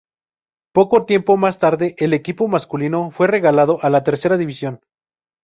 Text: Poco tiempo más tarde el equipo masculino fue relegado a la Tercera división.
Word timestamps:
Poco 0.73 1.05
tiempo 1.05 1.37
más 1.37 1.59
tarde 1.59 1.93
el 1.99 2.15
equipo 2.15 2.47
masculino 2.47 3.11
fue 3.11 3.27
relegado 3.27 3.77
a 3.83 3.91
la 3.91 4.03
Tercera 4.03 4.35
división. 4.35 4.79